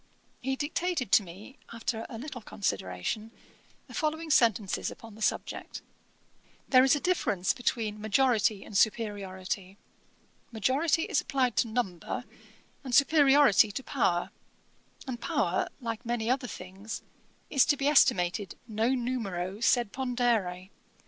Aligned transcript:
He 0.41 0.55
dictated 0.55 1.11
to 1.11 1.21
me, 1.21 1.59
after 1.71 2.07
a 2.09 2.17
little 2.17 2.41
consideration, 2.41 3.29
the 3.85 3.93
following 3.93 4.31
sentences 4.31 4.89
upon 4.89 5.13
the 5.13 5.21
subject: 5.21 5.83
'There 6.69 6.83
is 6.83 6.95
a 6.95 6.99
difference 6.99 7.53
between 7.53 8.01
majority 8.01 8.65
and 8.65 8.75
superiority; 8.75 9.77
majority 10.51 11.03
is 11.03 11.21
applied 11.21 11.55
to 11.57 11.67
number, 11.67 12.25
and 12.83 12.95
superiority 12.95 13.71
to 13.71 13.83
power; 13.83 14.31
and 15.05 15.21
power, 15.21 15.67
like 15.79 16.03
many 16.03 16.31
other 16.31 16.47
things, 16.47 17.03
is 17.51 17.63
to 17.67 17.77
be 17.77 17.87
estimated 17.87 18.55
non 18.67 19.03
numero 19.05 19.59
sed 19.59 19.93
pondere. 19.93 20.71